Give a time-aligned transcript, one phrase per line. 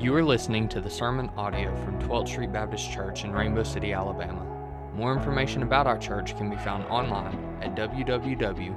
[0.00, 3.92] You are listening to the sermon audio from 12th Street Baptist Church in Rainbow City,
[3.92, 4.46] Alabama.
[4.94, 8.76] More information about our church can be found online at www.12th.co.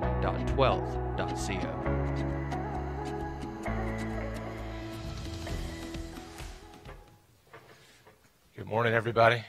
[8.57, 9.45] Good morning, everybody.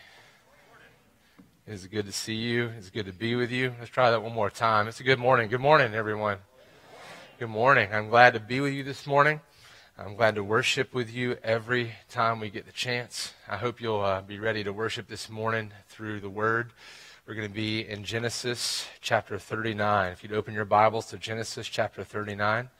[1.66, 2.70] It's good to see you.
[2.78, 3.74] It's good to be with you.
[3.80, 4.86] Let's try that one more time.
[4.86, 5.48] It's a good morning.
[5.48, 6.38] Good morning, everyone.
[7.40, 7.88] Good morning.
[7.92, 9.40] I'm glad to be with you this morning.
[9.96, 13.32] I'm glad to worship with you every time we get the chance.
[13.48, 16.72] I hope you'll uh, be ready to worship this morning through the Word.
[17.28, 20.10] We're going to be in Genesis chapter 39.
[20.10, 22.70] If you'd open your Bibles to Genesis chapter 39.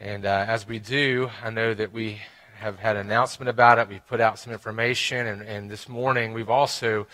[0.00, 2.22] And uh, as we do, I know that we
[2.56, 3.88] have had an announcement about it.
[3.88, 5.28] We've put out some information.
[5.28, 7.06] And, and this morning, we've also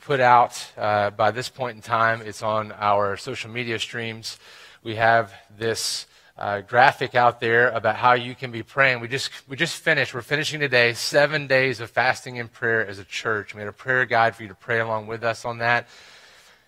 [0.00, 4.36] put out, uh, by this point in time, it's on our social media streams.
[4.82, 6.06] We have this
[6.38, 9.00] uh, graphic out there about how you can be praying.
[9.00, 10.14] We just we just finished.
[10.14, 13.54] We're finishing today seven days of fasting and prayer as a church.
[13.54, 15.88] We had a prayer guide for you to pray along with us on that.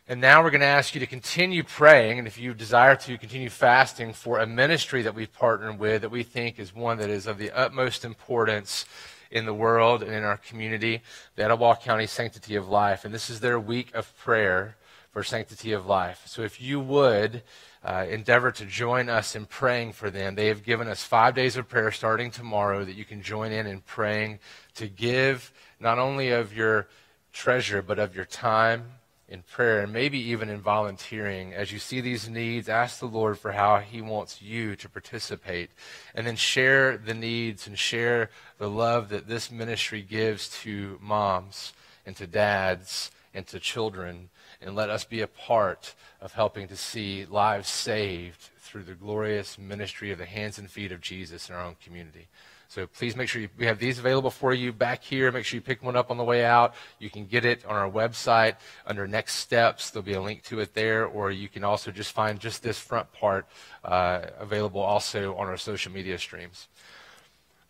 [0.09, 3.17] And now we're going to ask you to continue praying, and if you desire to,
[3.17, 7.09] continue fasting for a ministry that we've partnered with that we think is one that
[7.09, 8.87] is of the utmost importance
[9.31, 11.01] in the world and in our community,
[11.37, 13.05] the Etowah County Sanctity of Life.
[13.05, 14.75] And this is their week of prayer
[15.11, 16.22] for Sanctity of Life.
[16.27, 17.42] So if you would,
[17.83, 20.34] uh, endeavor to join us in praying for them.
[20.34, 23.66] They have given us five days of prayer starting tomorrow that you can join in
[23.66, 24.38] in praying
[24.75, 26.88] to give not only of your
[27.33, 28.84] treasure, but of your time
[29.28, 31.55] in prayer and maybe even in volunteering.
[31.55, 35.70] As you see these needs, ask the Lord for how He wants you to participate.
[36.14, 41.72] And then share the needs and share the love that this ministry gives to moms
[42.05, 44.28] and to dads and to children.
[44.62, 49.58] And let us be a part of helping to see lives saved through the glorious
[49.58, 52.28] ministry of the hands and feet of Jesus in our own community.
[52.70, 55.33] So please make sure you, we have these available for you back here.
[55.33, 56.75] Make sure you pick one up on the way out.
[57.00, 58.55] You can get it on our website
[58.86, 59.91] under Next Steps.
[59.91, 62.78] There'll be a link to it there, or you can also just find just this
[62.78, 63.47] front part
[63.82, 66.69] uh, available also on our social media streams.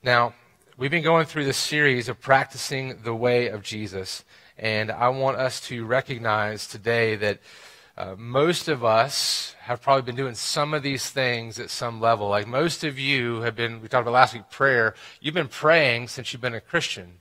[0.03, 0.35] Now,
[0.77, 4.23] we've been going through this series of practicing the way of Jesus,
[4.61, 7.41] and I want us to recognize today that
[7.97, 12.29] uh, most of us have probably been doing some of these things at some level.
[12.29, 14.95] Like most of you have been, we talked about last week, prayer.
[15.19, 17.21] You've been praying since you've been a Christian.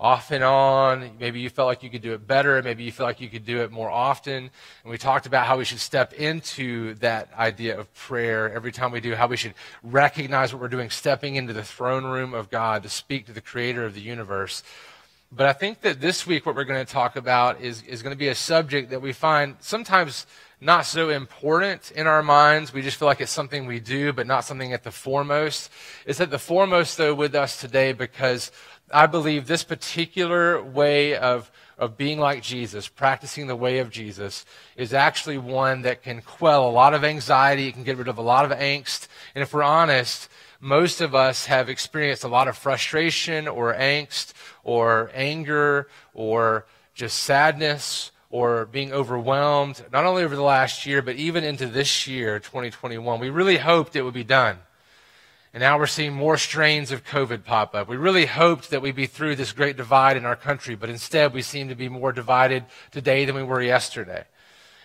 [0.00, 1.10] Off and on.
[1.18, 2.62] Maybe you felt like you could do it better.
[2.62, 4.44] Maybe you feel like you could do it more often.
[4.82, 8.92] And we talked about how we should step into that idea of prayer every time
[8.92, 12.48] we do, how we should recognize what we're doing, stepping into the throne room of
[12.48, 14.62] God to speak to the creator of the universe.
[15.30, 18.14] But I think that this week, what we're going to talk about is, is going
[18.14, 20.26] to be a subject that we find sometimes
[20.58, 22.72] not so important in our minds.
[22.72, 25.70] We just feel like it's something we do, but not something at the foremost.
[26.06, 28.50] It's at the foremost, though, with us today because
[28.90, 34.46] I believe this particular way of, of being like Jesus, practicing the way of Jesus,
[34.76, 37.68] is actually one that can quell a lot of anxiety.
[37.68, 39.08] It can get rid of a lot of angst.
[39.34, 44.32] And if we're honest, most of us have experienced a lot of frustration or angst
[44.68, 51.16] or anger or just sadness or being overwhelmed, not only over the last year, but
[51.16, 53.18] even into this year, 2021.
[53.18, 54.58] We really hoped it would be done.
[55.54, 57.88] And now we're seeing more strains of COVID pop up.
[57.88, 61.32] We really hoped that we'd be through this great divide in our country, but instead
[61.32, 64.26] we seem to be more divided today than we were yesterday.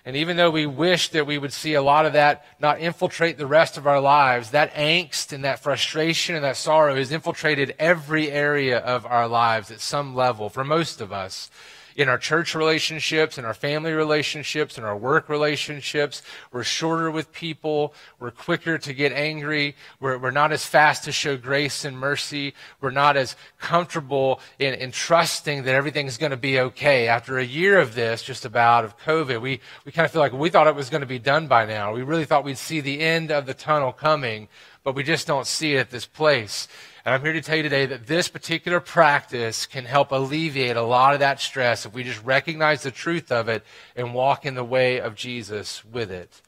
[0.05, 3.37] And even though we wish that we would see a lot of that not infiltrate
[3.37, 7.73] the rest of our lives, that angst and that frustration and that sorrow has infiltrated
[7.79, 11.49] every area of our lives at some level for most of us
[11.95, 16.21] in our church relationships, in our family relationships, in our work relationships.
[16.51, 17.93] We're shorter with people.
[18.19, 19.75] We're quicker to get angry.
[19.99, 22.53] We're, we're not as fast to show grace and mercy.
[22.81, 27.07] We're not as comfortable in, in trusting that everything's going to be okay.
[27.07, 30.33] After a year of this, just about, of COVID, we, we kind of feel like
[30.33, 31.93] we thought it was going to be done by now.
[31.93, 34.47] We really thought we'd see the end of the tunnel coming,
[34.83, 36.67] but we just don't see it at this place.
[37.05, 40.83] And I'm here to tell you today that this particular practice can help alleviate a
[40.83, 44.55] lot of that stress if we just recognize the truth of it and walk in
[44.55, 46.41] the way of Jesus with it.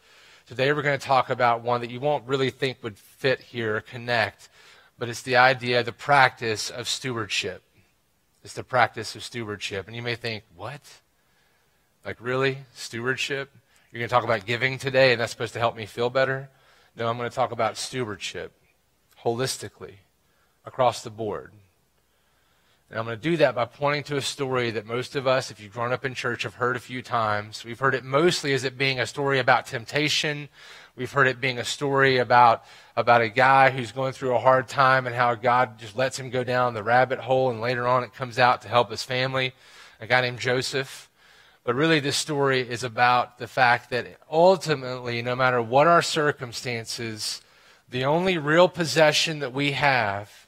[0.48, 3.76] Today we're going to talk about one that you won't really think would fit here,
[3.76, 4.48] or connect,
[4.98, 7.62] but it's the idea, the practice of stewardship.
[8.42, 9.88] It's the practice of stewardship.
[9.88, 10.80] And you may think, what?
[12.06, 12.60] Like, really?
[12.74, 13.52] Stewardship?
[13.92, 16.48] You're going to talk about giving today, and that's supposed to help me feel better?
[16.96, 18.54] No, I'm going to talk about stewardship
[19.22, 19.96] holistically
[20.66, 21.52] across the board.
[22.90, 25.50] And I'm going to do that by pointing to a story that most of us,
[25.50, 27.66] if you've grown up in church, have heard a few times.
[27.66, 30.50] We've heard it mostly as it being a story about temptation.
[30.96, 32.64] We've heard it being a story about,
[32.96, 36.30] about a guy who's going through a hard time and how God just lets him
[36.30, 39.54] go down the rabbit hole, and later on it comes out to help his family.
[40.00, 41.10] A guy named Joseph.
[41.64, 47.42] But really, this story is about the fact that ultimately, no matter what our circumstances,
[47.90, 50.45] the only real possession that we have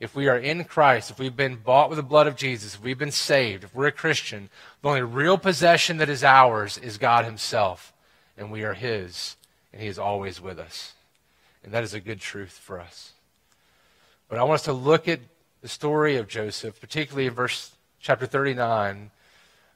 [0.00, 2.82] if we are in Christ, if we've been bought with the blood of Jesus, if
[2.82, 4.48] we've been saved, if we're a Christian,
[4.80, 7.92] the only real possession that is ours is God Himself.
[8.36, 9.36] And we are His,
[9.72, 10.94] and He is always with us.
[11.62, 13.12] And that is a good truth for us.
[14.30, 15.20] But I want us to look at
[15.60, 19.10] the story of Joseph, particularly in verse chapter 39,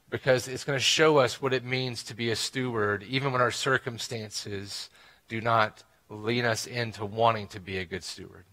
[0.09, 3.41] because it's going to show us what it means to be a steward, even when
[3.41, 4.89] our circumstances
[5.27, 8.45] do not lead us into wanting to be a good steward.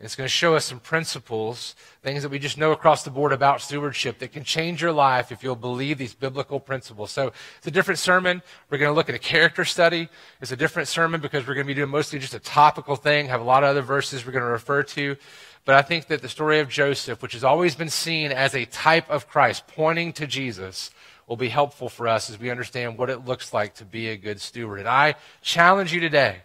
[0.00, 3.32] It's going to show us some principles, things that we just know across the board
[3.32, 7.10] about stewardship that can change your life if you'll believe these biblical principles.
[7.10, 8.40] So it's a different sermon.
[8.70, 10.08] We're going to look at a character study.
[10.40, 13.26] It's a different sermon because we're going to be doing mostly just a topical thing,
[13.26, 15.16] have a lot of other verses we're going to refer to.
[15.64, 18.66] But I think that the story of Joseph, which has always been seen as a
[18.66, 20.92] type of Christ, pointing to Jesus,
[21.26, 24.16] will be helpful for us as we understand what it looks like to be a
[24.16, 24.78] good steward.
[24.78, 26.42] And I challenge you today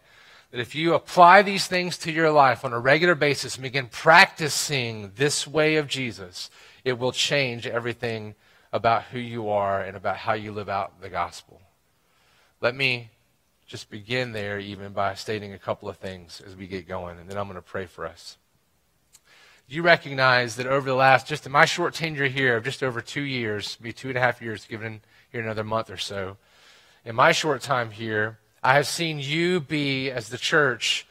[0.53, 3.87] that if you apply these things to your life on a regular basis and begin
[3.87, 6.51] practicing this way of Jesus,
[6.85, 8.35] it will change everything
[8.71, 11.59] about who you are and about how you live out the gospel.
[12.61, 13.09] Let me
[13.65, 17.27] just begin there, even by stating a couple of things as we get going, and
[17.27, 18.37] then I'm going to pray for us.
[19.67, 23.01] You recognize that over the last, just in my short tenure here of just over
[23.01, 25.01] two years, be two and a half years, given
[25.31, 26.37] here another month or so,
[27.03, 31.05] in my short time here, I have seen you be, as the church,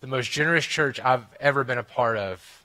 [0.00, 2.62] the most generous church I've ever been a part of.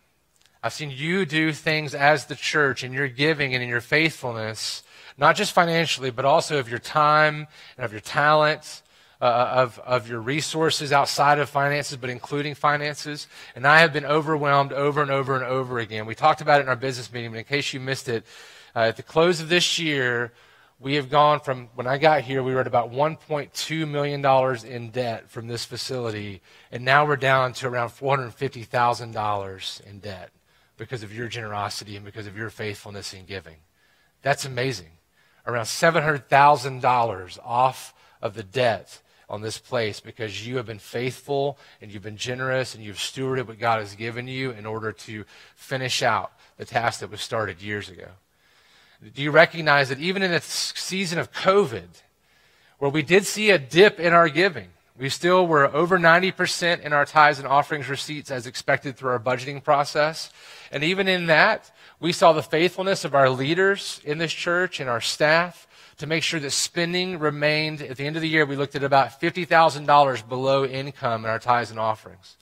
[0.62, 4.84] I've seen you do things as the church in your giving and in your faithfulness,
[5.18, 7.48] not just financially, but also of your time
[7.78, 8.84] and of your talent,
[9.19, 13.25] uh, of, of your resources outside of finances, but including finances.
[13.56, 16.06] And I have been overwhelmed over and over and over again.
[16.06, 18.24] We talked about it in our business meeting, but in case you missed it,
[18.75, 20.31] uh, at the close of this year,
[20.79, 24.91] we have gone from when I got here, we were at about $1.2 million in
[24.91, 26.41] debt from this facility,
[26.71, 30.29] and now we're down to around $450,000 in debt
[30.77, 33.57] because of your generosity and because of your faithfulness in giving.
[34.21, 34.91] That's amazing.
[35.47, 41.91] Around $700,000 off of the debt on this place because you have been faithful and
[41.91, 45.25] you've been generous and you've stewarded what God has given you in order to
[45.56, 48.09] finish out the task that was started years ago.
[49.01, 51.88] Do you recognize that even in the season of COVID,
[52.79, 56.94] where we did see a dip in our giving, we still were over 90% in
[56.94, 60.31] our tithes and offerings receipts as expected through our budgeting process.
[60.71, 64.89] And even in that, we saw the faithfulness of our leaders in this church and
[64.89, 65.67] our staff
[65.97, 68.83] to make sure that spending remained, at the end of the year, we looked at
[68.83, 72.38] about $50,000 below income in our tithes and offerings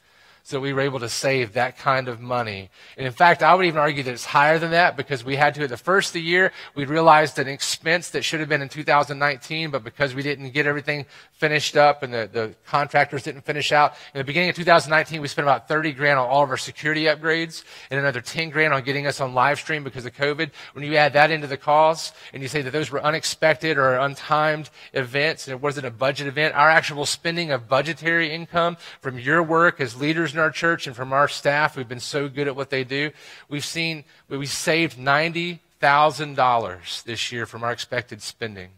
[0.45, 2.69] so we were able to save that kind of money.
[2.97, 5.55] And in fact, I would even argue that it's higher than that because we had
[5.55, 8.61] to, at the first of the year, we realized an expense that should have been
[8.61, 13.41] in 2019, but because we didn't get everything finished up and the, the contractors didn't
[13.41, 16.51] finish out, in the beginning of 2019, we spent about 30 grand on all of
[16.51, 20.13] our security upgrades and another 10 grand on getting us on live stream because of
[20.13, 20.51] COVID.
[20.73, 23.97] When you add that into the cost and you say that those were unexpected or
[23.97, 29.17] untimed events and it wasn't a budget event, our actual spending of budgetary income from
[29.17, 32.47] your work as leaders in our church and from our staff who've been so good
[32.47, 33.11] at what they do,
[33.49, 38.69] we've seen we saved $90,000 this year from our expected spending.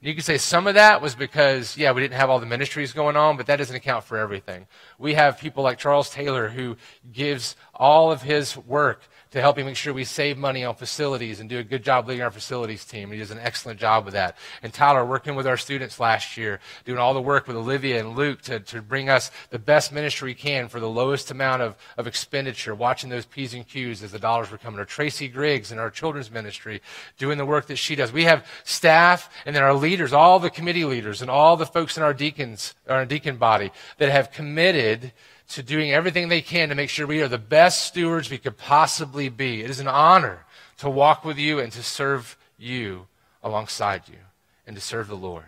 [0.00, 2.92] You can say some of that was because, yeah, we didn't have all the ministries
[2.92, 4.68] going on, but that doesn't account for everything.
[4.96, 6.76] We have people like Charles Taylor who
[7.12, 11.48] gives all of his work to helping make sure we save money on facilities and
[11.48, 13.10] do a good job leading our facilities team.
[13.10, 14.36] He does an excellent job with that.
[14.62, 18.16] And Tyler, working with our students last year, doing all the work with Olivia and
[18.16, 21.76] Luke to, to bring us the best ministry we can for the lowest amount of,
[21.96, 24.80] of expenditure, watching those P's and Q's as the dollars were coming.
[24.80, 26.80] Or Tracy Griggs in our children's ministry,
[27.18, 28.12] doing the work that she does.
[28.12, 31.96] We have staff and then our leaders, all the committee leaders and all the folks
[31.96, 35.12] in our deacons, our deacon body that have committed
[35.48, 38.56] to doing everything they can to make sure we are the best stewards we could
[38.56, 39.62] possibly be.
[39.62, 40.44] It is an honor
[40.78, 43.06] to walk with you and to serve you
[43.42, 44.18] alongside you
[44.66, 45.46] and to serve the Lord.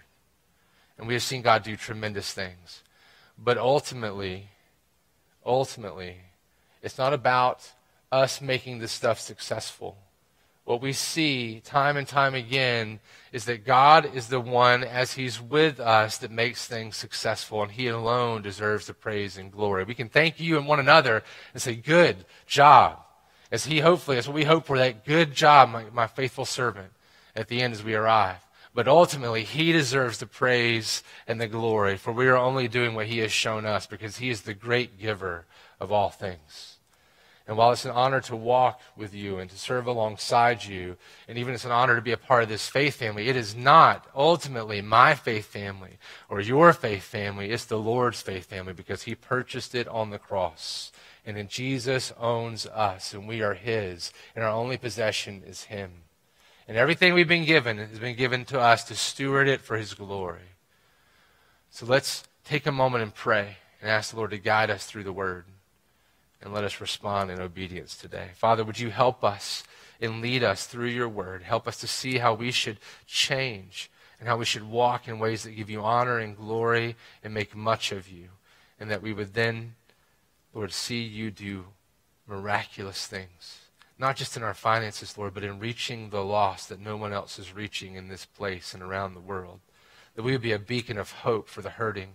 [0.96, 2.82] And we have seen God do tremendous things.
[3.38, 4.48] But ultimately,
[5.44, 6.16] ultimately,
[6.82, 7.70] it's not about
[8.10, 9.96] us making this stuff successful
[10.70, 13.00] what we see time and time again
[13.32, 17.72] is that God is the one, as He's with us, that makes things successful, and
[17.72, 19.82] He alone deserves the praise and glory.
[19.82, 23.00] We can thank you and one another and say, Good job.
[23.50, 26.92] As he hopefully, as we hope for, that good job, my, my faithful servant,
[27.34, 28.38] at the end as we arrive.
[28.72, 33.08] But ultimately, he deserves the praise and the glory, for we are only doing what
[33.08, 35.46] he has shown us because he is the great giver
[35.80, 36.69] of all things.
[37.50, 41.36] And while it's an honor to walk with you and to serve alongside you, and
[41.36, 44.06] even it's an honor to be a part of this faith family, it is not
[44.14, 47.50] ultimately my faith family or your faith family.
[47.50, 50.92] It's the Lord's faith family because He purchased it on the cross.
[51.26, 55.90] And then Jesus owns us, and we are His, and our only possession is Him.
[56.68, 59.94] And everything we've been given has been given to us to steward it for His
[59.94, 60.54] glory.
[61.68, 65.02] So let's take a moment and pray and ask the Lord to guide us through
[65.02, 65.46] the Word
[66.42, 68.30] and let us respond in obedience today.
[68.34, 69.62] Father, would you help us
[70.00, 71.42] and lead us through your word?
[71.42, 75.42] Help us to see how we should change and how we should walk in ways
[75.42, 78.28] that give you honor and glory and make much of you.
[78.78, 79.74] And that we would then,
[80.54, 81.66] Lord, see you do
[82.26, 83.60] miraculous things.
[83.98, 87.38] Not just in our finances, Lord, but in reaching the lost that no one else
[87.38, 89.60] is reaching in this place and around the world.
[90.14, 92.14] That we would be a beacon of hope for the hurting.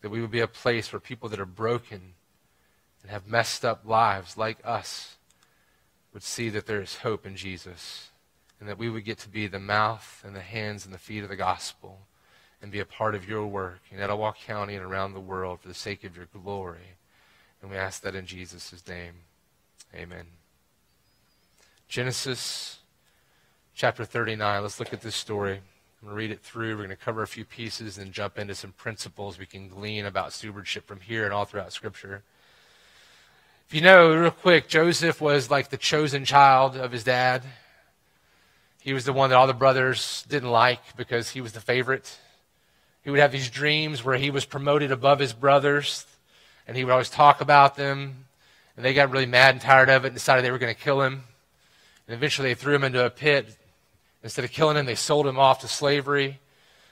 [0.00, 2.14] That we would be a place where people that are broken
[3.02, 5.16] and have messed up lives like us
[6.12, 8.10] would see that there is hope in Jesus
[8.60, 11.22] and that we would get to be the mouth and the hands and the feet
[11.22, 12.00] of the gospel
[12.60, 15.68] and be a part of your work in Etowah County and around the world for
[15.68, 16.96] the sake of your glory.
[17.60, 19.14] And we ask that in Jesus' name.
[19.94, 20.26] Amen.
[21.88, 22.78] Genesis
[23.74, 24.62] chapter 39.
[24.62, 25.60] Let's look at this story.
[26.02, 26.76] I'm going to read it through.
[26.76, 30.06] We're going to cover a few pieces and jump into some principles we can glean
[30.06, 32.22] about stewardship from here and all throughout Scripture.
[33.72, 37.42] If you know, real quick, Joseph was like the chosen child of his dad.
[38.82, 42.18] He was the one that all the brothers didn't like because he was the favorite.
[43.02, 46.04] He would have these dreams where he was promoted above his brothers,
[46.68, 48.26] and he would always talk about them.
[48.76, 50.78] And they got really mad and tired of it and decided they were going to
[50.78, 51.24] kill him.
[52.06, 53.56] And eventually they threw him into a pit.
[54.22, 56.38] Instead of killing him, they sold him off to slavery.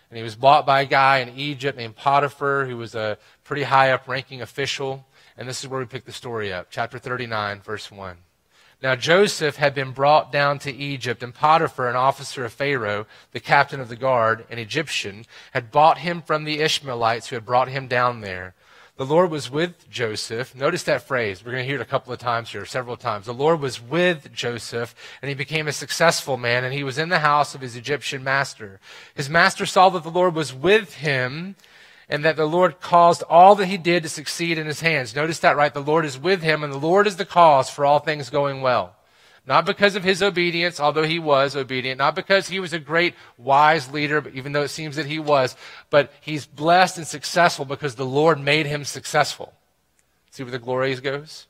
[0.08, 3.64] And he was bought by a guy in Egypt named Potiphar, who was a pretty
[3.64, 5.04] high up ranking official.
[5.40, 6.66] And this is where we pick the story up.
[6.68, 8.18] Chapter 39, verse 1.
[8.82, 13.40] Now Joseph had been brought down to Egypt, and Potiphar, an officer of Pharaoh, the
[13.40, 17.68] captain of the guard, an Egyptian, had bought him from the Ishmaelites who had brought
[17.68, 18.54] him down there.
[18.98, 20.54] The Lord was with Joseph.
[20.54, 21.42] Notice that phrase.
[21.42, 23.24] We're going to hear it a couple of times here, several times.
[23.24, 27.08] The Lord was with Joseph, and he became a successful man, and he was in
[27.08, 28.78] the house of his Egyptian master.
[29.14, 31.56] His master saw that the Lord was with him,
[32.10, 35.14] and that the Lord caused all that he did to succeed in his hands.
[35.14, 35.72] Notice that, right?
[35.72, 38.60] The Lord is with him, and the Lord is the cause for all things going
[38.60, 38.96] well.
[39.46, 43.14] Not because of his obedience, although he was obedient, not because he was a great
[43.38, 45.56] wise leader, even though it seems that he was,
[45.88, 49.54] but he's blessed and successful because the Lord made him successful.
[50.30, 51.46] See where the glory goes?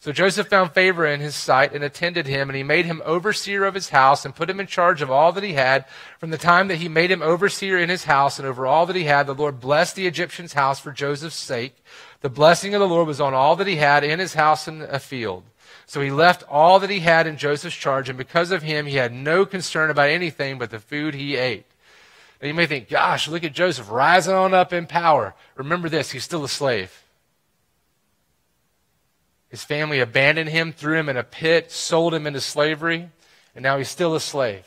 [0.00, 3.64] So Joseph found favor in his sight and attended him, and he made him overseer
[3.64, 5.86] of his house and put him in charge of all that he had.
[6.20, 8.94] From the time that he made him overseer in his house and over all that
[8.94, 11.82] he had, the Lord blessed the Egyptian's house for Joseph's sake.
[12.20, 14.82] The blessing of the Lord was on all that he had in his house and
[14.82, 15.42] a field.
[15.84, 18.96] So he left all that he had in Joseph's charge, and because of him, he
[18.96, 21.64] had no concern about anything but the food he ate.
[22.40, 25.34] Now you may think, gosh, look at Joseph rising on up in power.
[25.56, 27.02] Remember this, he's still a slave.
[29.48, 33.08] His family abandoned him, threw him in a pit, sold him into slavery,
[33.54, 34.66] and now he's still a slave.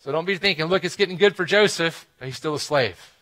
[0.00, 2.06] So don't be thinking, look, it's getting good for Joseph.
[2.22, 3.12] He's still a slave.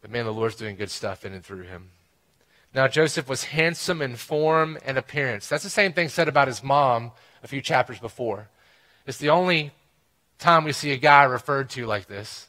[0.00, 1.90] But man, the Lord's doing good stuff in and through him.
[2.74, 5.48] Now, Joseph was handsome in form and appearance.
[5.48, 7.12] That's the same thing said about his mom
[7.42, 8.48] a few chapters before.
[9.06, 9.72] It's the only
[10.38, 12.48] time we see a guy referred to like this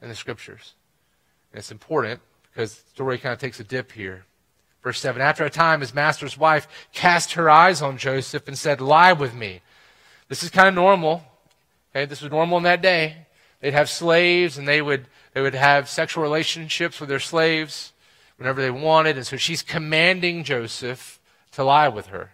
[0.00, 0.74] in the scriptures.
[1.52, 2.20] And it's important
[2.56, 4.24] because the story kind of takes a dip here.
[4.82, 8.80] Verse 7 After a time, his master's wife cast her eyes on Joseph and said,
[8.80, 9.60] Lie with me.
[10.28, 11.22] This is kind of normal.
[11.94, 13.26] Okay, this was normal in that day.
[13.60, 17.92] They'd have slaves and they would, they would have sexual relationships with their slaves
[18.38, 19.18] whenever they wanted.
[19.18, 21.20] And so she's commanding Joseph
[21.52, 22.30] to lie with her.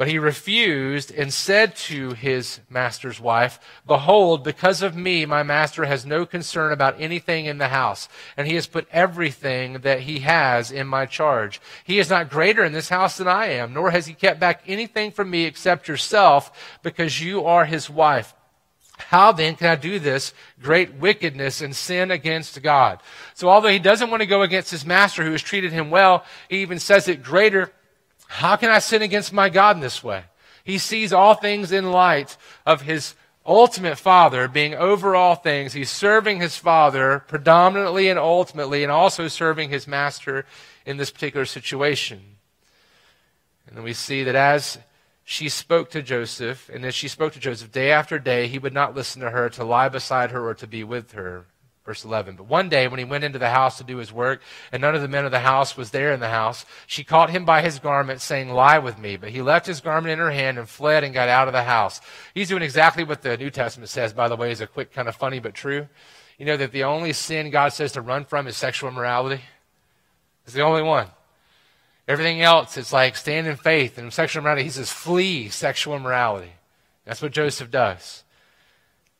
[0.00, 5.84] But he refused and said to his master's wife, Behold, because of me, my master
[5.84, 10.20] has no concern about anything in the house, and he has put everything that he
[10.20, 11.60] has in my charge.
[11.84, 14.62] He is not greater in this house than I am, nor has he kept back
[14.66, 18.32] anything from me except yourself, because you are his wife.
[18.96, 23.00] How then can I do this great wickedness and sin against God?
[23.34, 26.24] So although he doesn't want to go against his master who has treated him well,
[26.48, 27.70] he even says it greater
[28.32, 30.22] how can I sin against my God in this way?
[30.62, 35.72] He sees all things in light of his ultimate Father being over all things.
[35.72, 40.46] He's serving his Father predominantly and ultimately, and also serving his Master
[40.86, 42.20] in this particular situation.
[43.66, 44.78] And then we see that as
[45.24, 48.72] she spoke to Joseph, and as she spoke to Joseph day after day, he would
[48.72, 51.46] not listen to her to lie beside her or to be with her.
[51.84, 52.36] Verse 11.
[52.36, 54.94] But one day, when he went into the house to do his work, and none
[54.94, 57.62] of the men of the house was there in the house, she caught him by
[57.62, 59.16] his garment, saying, Lie with me.
[59.16, 61.62] But he left his garment in her hand and fled and got out of the
[61.62, 62.00] house.
[62.34, 65.08] He's doing exactly what the New Testament says, by the way, is a quick, kind
[65.08, 65.88] of funny but true.
[66.38, 69.42] You know that the only sin God says to run from is sexual immorality?
[70.44, 71.06] It's the only one.
[72.06, 73.96] Everything else, it's like stand in faith.
[73.96, 76.52] And sexual immorality, he says, flee sexual immorality.
[77.04, 78.24] That's what Joseph does.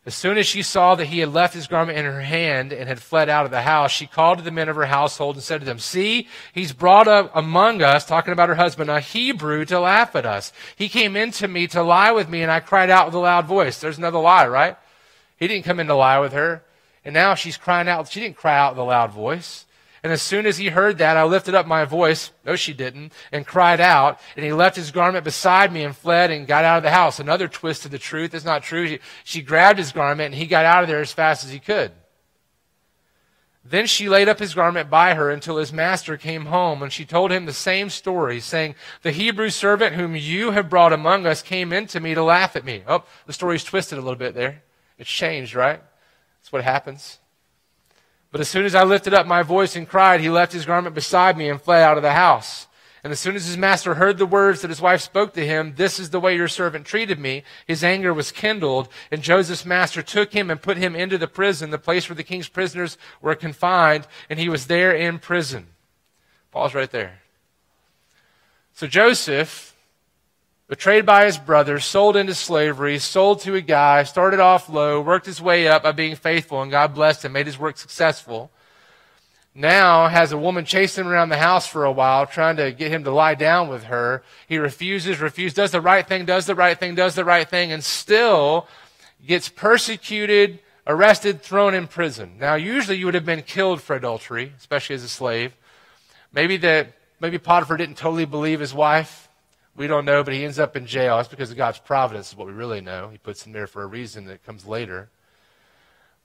[0.07, 2.89] As soon as she saw that he had left his garment in her hand and
[2.89, 5.43] had fled out of the house, she called to the men of her household and
[5.43, 9.67] said to them, See, he's brought up among us, talking about her husband, a Hebrew
[9.67, 10.55] to laugh at us.
[10.75, 13.19] He came in to me to lie with me, and I cried out with a
[13.19, 13.79] loud voice.
[13.79, 14.79] There's another lie, right?
[15.37, 16.63] He didn't come in to lie with her.
[17.05, 18.09] And now she's crying out.
[18.09, 19.67] She didn't cry out with a loud voice.
[20.03, 23.13] And as soon as he heard that, I lifted up my voice, no, she didn't,
[23.33, 24.19] and cried out.
[24.35, 27.21] And he left his garment beside me and fled and got out of the house.
[27.21, 28.35] Another twist of the truth.
[28.35, 28.87] It's not true.
[28.87, 31.59] She, she grabbed his garment and he got out of there as fast as he
[31.59, 31.93] could.
[33.63, 37.05] Then she laid up his garment by her until his master came home, and she
[37.05, 41.43] told him the same story, saying, The Hebrew servant whom you have brought among us
[41.43, 42.83] came in to me to laugh at me.
[42.89, 44.63] Oh, the story's twisted a little bit there.
[44.99, 45.81] It's changed, right?
[46.41, 47.19] That's what happens.
[48.33, 50.95] But as soon as I lifted up my voice and cried, he left his garment
[50.95, 52.69] beside me and fled out of the house.
[53.03, 55.75] And as soon as his master heard the words that his wife spoke to him,
[55.77, 58.89] this is the way your servant treated me, his anger was kindled.
[59.11, 62.23] And Joseph's master took him and put him into the prison, the place where the
[62.23, 65.69] king's prisoners were confined, and he was there in prison.
[66.51, 67.21] Pause right there.
[68.75, 69.70] So Joseph
[70.71, 75.27] betrayed by his brothers, sold into slavery, sold to a guy, started off low, worked
[75.27, 78.53] his way up by being faithful, and God blessed him, made his work successful.
[79.53, 82.93] Now has a woman chasing him around the house for a while, trying to get
[82.93, 84.23] him to lie down with her.
[84.47, 87.73] He refuses, refuses, does the right thing, does the right thing, does the right thing,
[87.73, 88.69] and still
[89.27, 92.37] gets persecuted, arrested, thrown in prison.
[92.39, 95.53] Now, usually you would have been killed for adultery, especially as a slave.
[96.33, 99.27] Maybe that maybe Potiphar didn't totally believe his wife.
[99.81, 101.17] We don't know, but he ends up in jail.
[101.17, 103.09] That's because of God's providence, is what we really know.
[103.09, 105.09] He puts him there for a reason that comes later.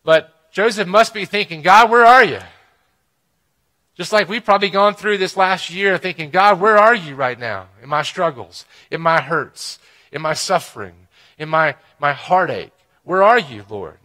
[0.04, 2.42] But Joseph must be thinking, God, where are you?
[3.94, 7.40] Just like we've probably gone through this last year thinking, God, where are you right
[7.40, 9.80] now in my struggles, in my hurts,
[10.12, 12.74] in my suffering, in my, my heartache?
[13.06, 14.00] Where are you, Lord?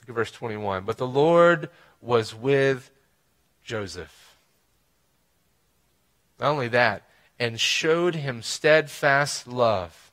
[0.00, 0.84] Look at verse 21.
[0.84, 1.68] But the Lord
[2.00, 2.90] was with
[3.62, 4.34] Joseph.
[6.40, 7.02] Not only that,
[7.38, 10.12] and showed him steadfast love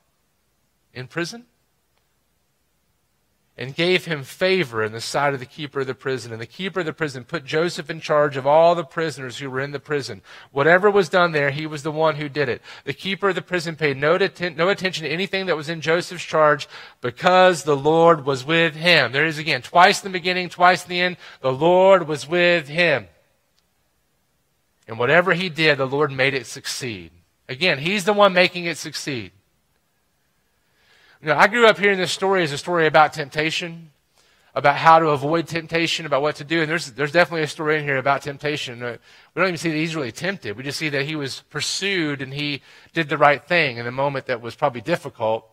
[0.92, 1.46] in prison
[3.56, 6.32] and gave him favor in the sight of the keeper of the prison.
[6.32, 9.50] And the keeper of the prison put Joseph in charge of all the prisoners who
[9.50, 10.22] were in the prison.
[10.52, 12.62] Whatever was done there, he was the one who did it.
[12.84, 14.16] The keeper of the prison paid no,
[14.56, 16.66] no attention to anything that was in Joseph's charge
[17.02, 19.12] because the Lord was with him.
[19.12, 22.68] There is again, twice in the beginning, twice in the end, the Lord was with
[22.68, 23.06] him.
[24.92, 27.12] And whatever he did, the Lord made it succeed.
[27.48, 29.32] Again, he's the one making it succeed.
[31.22, 33.90] You know, I grew up hearing this story as a story about temptation,
[34.54, 36.60] about how to avoid temptation, about what to do.
[36.60, 38.82] And there's, there's definitely a story in here about temptation.
[38.82, 38.98] Uh,
[39.34, 40.58] we don't even see that he's really tempted.
[40.58, 42.60] We just see that he was pursued and he
[42.92, 45.48] did the right thing in a moment that was probably difficult.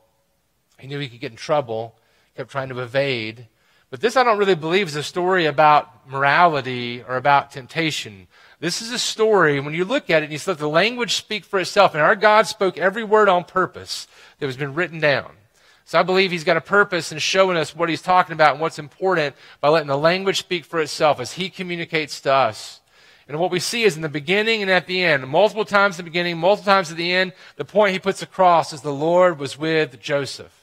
[0.80, 1.96] He knew he could get in trouble,
[2.36, 3.48] kept trying to evade.
[3.90, 8.28] But this I don't really believe is a story about morality or about temptation.
[8.60, 11.46] This is a story, when you look at it and you let the language speak
[11.46, 15.32] for itself, and our God spoke every word on purpose that has been written down.
[15.86, 18.62] So I believe he's got a purpose in showing us what he's talking about and
[18.62, 22.82] what's important by letting the language speak for itself as he communicates to us.
[23.28, 26.06] And what we see is in the beginning and at the end, multiple times in
[26.06, 29.40] the beginning, multiple times at the end, the point he puts across is the Lord
[29.40, 30.54] was with Joseph.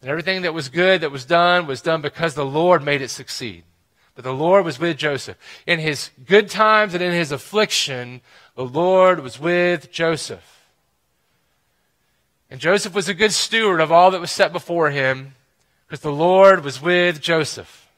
[0.00, 3.08] And everything that was good that was done was done because the Lord made it
[3.08, 3.62] succeed.
[4.14, 5.38] But the Lord was with Joseph.
[5.66, 8.20] In his good times and in his affliction,
[8.54, 10.66] the Lord was with Joseph.
[12.50, 15.34] And Joseph was a good steward of all that was set before him
[15.86, 17.88] because the Lord was with Joseph.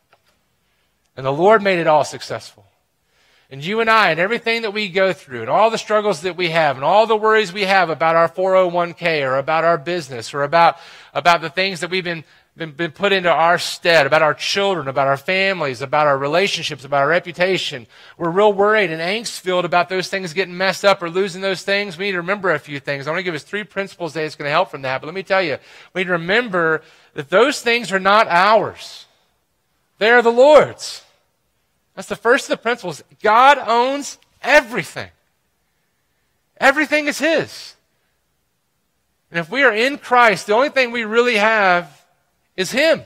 [1.17, 2.65] And the Lord made it all successful.
[3.51, 6.37] And you and I, and everything that we go through, and all the struggles that
[6.37, 10.33] we have, and all the worries we have about our 401k, or about our business,
[10.35, 10.77] or about,
[11.13, 12.25] about the things that we've been
[12.57, 16.85] been, been put into our stead, about our children, about our families, about our relationships,
[16.85, 17.87] about our reputation.
[18.17, 21.63] We're real worried and angst filled about those things getting messed up or losing those
[21.63, 21.99] things.
[21.99, 23.07] We need to remember a few things.
[23.07, 25.01] I want to give us three principles today that's going to help from that.
[25.01, 25.59] But let me tell you,
[25.93, 26.83] we need to remember
[27.15, 29.07] that those things are not ours.
[29.99, 31.03] They are the Lord's.
[31.97, 33.03] That's the first of the principles.
[33.23, 35.11] God owns everything.
[36.59, 37.75] Everything is His.
[39.31, 42.04] And if we are in Christ, the only thing we really have
[42.57, 43.03] is Him.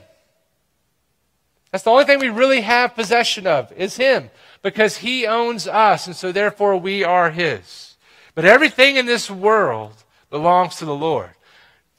[1.71, 4.29] That's the only thing we really have possession of is Him
[4.61, 7.95] because He owns us, and so therefore we are His.
[8.35, 11.31] But everything in this world belongs to the Lord.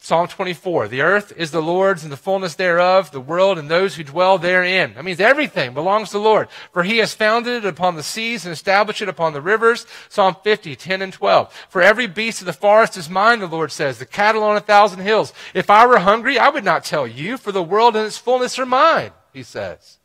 [0.02, 3.96] Psalm 24, the earth is the Lord's and the fullness thereof, the world and those
[3.96, 4.94] who dwell therein.
[4.94, 6.48] That means everything belongs to the Lord.
[6.72, 9.86] For he has founded it upon the seas and established it upon the rivers.
[10.08, 11.52] Psalm 50, 10 and 12.
[11.68, 14.60] For every beast of the forest is mine, the Lord says, the cattle on a
[14.60, 15.34] thousand hills.
[15.52, 18.58] If I were hungry, I would not tell you, for the world and its fullness
[18.58, 19.98] are mine, he says.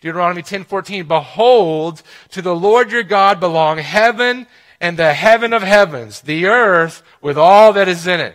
[0.00, 1.06] Deuteronomy 10, 14.
[1.06, 4.46] Behold to the Lord your God belong heaven
[4.80, 8.34] and the heaven of heavens the earth with all that is in it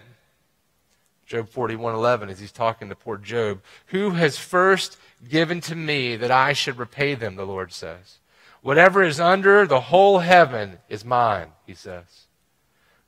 [1.34, 6.30] Job 41:11 as he's talking to poor Job, who has first given to me that
[6.30, 8.20] I should repay them, the Lord says.
[8.62, 12.28] Whatever is under the whole heaven is mine, he says.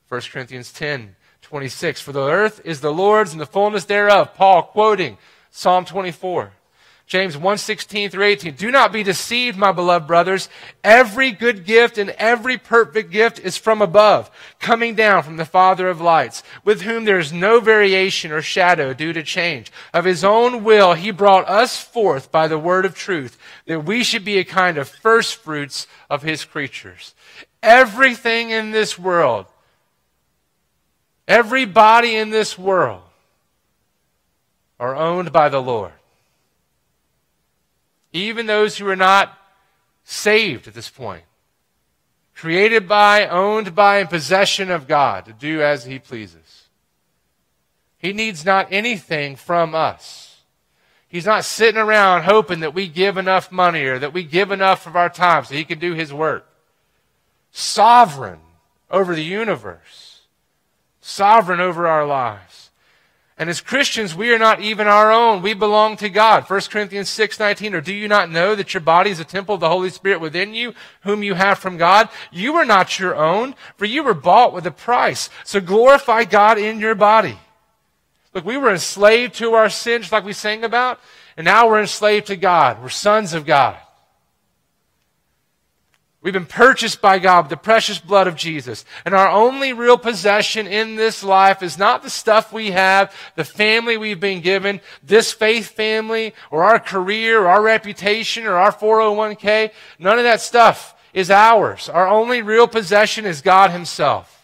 [0.08, 5.18] 1 Corinthians 10:26 For the earth is the Lord's and the fullness thereof, Paul quoting
[5.52, 6.50] Psalm 24.
[7.06, 8.54] James 1 16 through 18.
[8.54, 10.48] Do not be deceived, my beloved brothers.
[10.82, 15.88] Every good gift and every perfect gift is from above, coming down from the Father
[15.88, 19.70] of lights, with whom there is no variation or shadow due to change.
[19.94, 24.02] Of his own will, he brought us forth by the word of truth, that we
[24.02, 27.14] should be a kind of first fruits of his creatures.
[27.62, 29.46] Everything in this world,
[31.28, 33.02] everybody in this world
[34.80, 35.92] are owned by the Lord
[38.16, 39.36] even those who are not
[40.04, 41.24] saved at this point.
[42.34, 46.68] Created by, owned by, and possession of God to do as He pleases.
[47.98, 50.42] He needs not anything from us.
[51.08, 54.86] He's not sitting around hoping that we give enough money or that we give enough
[54.86, 56.46] of our time so He can do His work.
[57.52, 58.40] Sovereign
[58.90, 60.20] over the universe.
[61.00, 62.65] Sovereign over our lives.
[63.38, 65.42] And as Christians, we are not even our own.
[65.42, 66.44] We belong to God.
[66.48, 69.60] 1 Corinthians 6:19 or do you not know that your body is a temple of
[69.60, 72.08] the Holy Spirit within you, whom you have from God?
[72.30, 75.28] You are not your own, for you were bought with a price.
[75.44, 77.38] So glorify God in your body.
[78.32, 80.98] Look, we were enslaved to our sins like we sang about,
[81.36, 82.82] and now we're enslaved to God.
[82.82, 83.76] We're sons of God.
[86.26, 88.84] We've been purchased by God with the precious blood of Jesus.
[89.04, 93.44] And our only real possession in this life is not the stuff we have, the
[93.44, 98.72] family we've been given, this faith family, or our career, or our reputation, or our
[98.72, 99.70] 401k.
[100.00, 101.88] None of that stuff is ours.
[101.88, 104.35] Our only real possession is God Himself.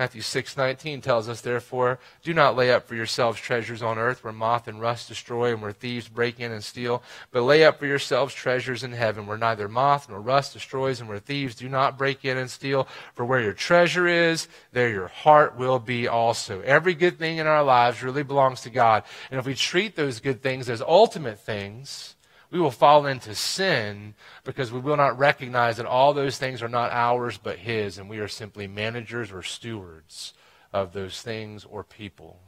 [0.00, 4.32] Matthew 6:19 tells us therefore do not lay up for yourselves treasures on earth where
[4.32, 7.84] moth and rust destroy and where thieves break in and steal but lay up for
[7.84, 11.98] yourselves treasures in heaven where neither moth nor rust destroys and where thieves do not
[11.98, 12.88] break in and steal.
[13.14, 16.62] For where your treasure is there your heart will be also.
[16.62, 19.02] Every good thing in our lives really belongs to God.
[19.30, 22.16] And if we treat those good things as ultimate things
[22.50, 26.68] we will fall into sin because we will not recognize that all those things are
[26.68, 30.34] not ours but His, and we are simply managers or stewards
[30.72, 32.40] of those things or people.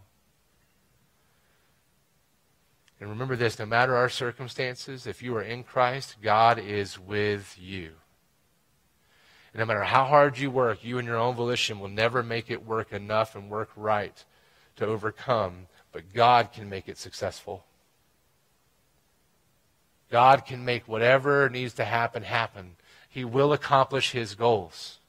[3.01, 7.57] And remember this no matter our circumstances, if you are in Christ, God is with
[7.61, 7.93] you.
[9.53, 12.51] And no matter how hard you work, you and your own volition will never make
[12.51, 14.25] it work enough and work right
[14.77, 17.67] to overcome, but God can make it successful.
[20.13, 22.77] God can make whatever needs to happen happen.
[23.09, 25.01] He will accomplish his goals.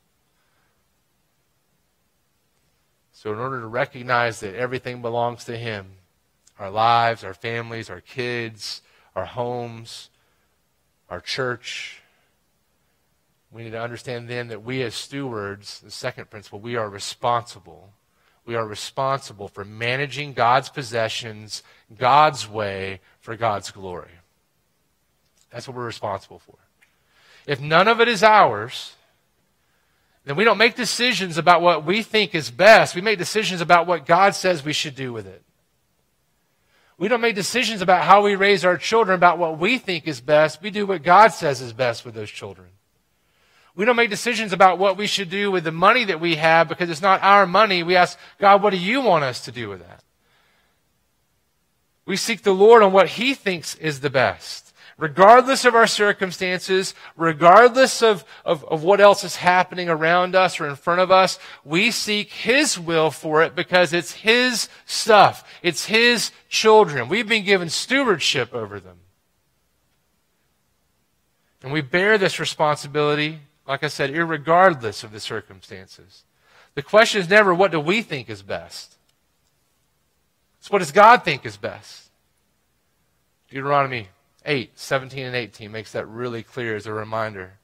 [3.12, 5.98] So, in order to recognize that everything belongs to him
[6.58, 8.82] our lives, our families, our kids,
[9.16, 10.10] our homes,
[11.10, 12.04] our church
[13.54, 17.94] we need to understand then that we as stewards, the second principle, we are responsible.
[18.46, 21.62] We are responsible for managing God's possessions
[21.96, 24.10] God's way for God's glory.
[25.54, 26.56] That's what we're responsible for.
[27.46, 28.96] If none of it is ours,
[30.26, 32.96] then we don't make decisions about what we think is best.
[32.96, 35.44] We make decisions about what God says we should do with it.
[36.98, 40.22] We don't make decisions about how we raise our children about what we think is
[40.22, 40.62] best.
[40.62, 42.70] We do what God says is best with those children.
[43.76, 46.70] We don't make decisions about what we should do with the money that we have
[46.70, 47.84] because it's not our money.
[47.84, 50.04] We ask, God, what do you want us to do with that?
[52.06, 56.94] We seek the Lord on what He thinks is the best regardless of our circumstances,
[57.16, 61.40] regardless of, of, of, what else is happening around us or in front of us,
[61.64, 65.50] we seek His will for it because it's His stuff.
[65.62, 67.10] It's His children.
[67.10, 68.98] We've been given stewardship over them.
[71.64, 76.24] And we bear this responsibility, like I said, regardless of the circumstances.
[76.76, 78.96] The question is never what do we think is best?
[80.60, 82.10] It's what does God think is best?
[83.50, 84.10] Deuteronomy
[84.46, 87.60] 8, 17 and 18 makes that really clear as a reminder.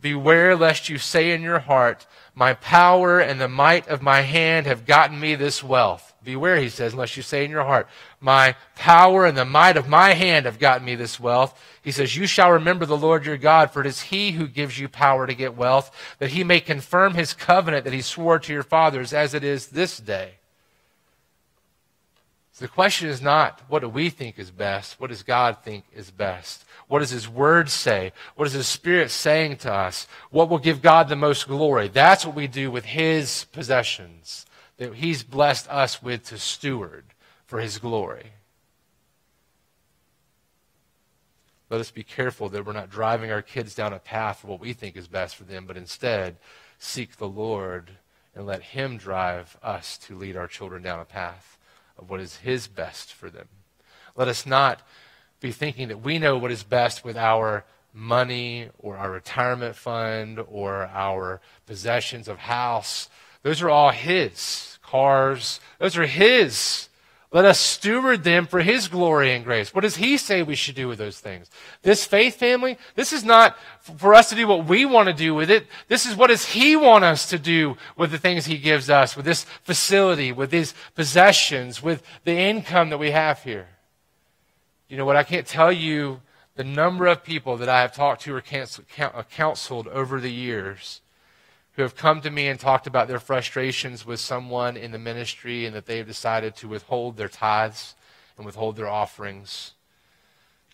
[0.00, 4.66] Beware lest you say in your heart, My power and the might of my hand
[4.66, 6.14] have gotten me this wealth.
[6.22, 7.86] Beware, he says, unless you say in your heart,
[8.18, 11.62] My power and the might of my hand have gotten me this wealth.
[11.82, 14.78] He says, You shall remember the Lord your God, for it is he who gives
[14.78, 18.52] you power to get wealth, that he may confirm his covenant that he swore to
[18.52, 20.39] your fathers, as it is this day.
[22.52, 25.00] So the question is not, what do we think is best?
[25.00, 26.64] What does God think is best?
[26.88, 28.12] What does His Word say?
[28.34, 30.06] What is His Spirit saying to us?
[30.30, 31.88] What will give God the most glory?
[31.88, 34.46] That's what we do with His possessions
[34.78, 37.04] that He's blessed us with to steward
[37.46, 38.32] for His glory.
[41.70, 44.60] Let us be careful that we're not driving our kids down a path of what
[44.60, 46.36] we think is best for them, but instead
[46.78, 47.92] seek the Lord
[48.34, 51.56] and let Him drive us to lead our children down a path
[52.00, 53.48] of what is His best for them.
[54.16, 54.82] Let us not
[55.40, 60.38] be thinking that we know what is best with our money or our retirement fund
[60.48, 63.08] or our possessions of house.
[63.42, 64.78] Those are all His.
[64.82, 66.88] Cars, those are His.
[67.32, 69.72] Let us steward them for His glory and grace.
[69.72, 71.48] What does He say we should do with those things?
[71.82, 75.32] This faith family, this is not for us to do what we want to do
[75.32, 75.66] with it.
[75.86, 79.14] This is what does He want us to do with the things He gives us,
[79.14, 83.68] with this facility, with these possessions, with the income that we have here.
[84.88, 85.14] You know what?
[85.14, 86.22] I can't tell you
[86.56, 91.00] the number of people that I have talked to or counseled over the years
[91.80, 95.64] who have come to me and talked about their frustrations with someone in the ministry
[95.64, 97.94] and that they have decided to withhold their tithes
[98.36, 99.72] and withhold their offerings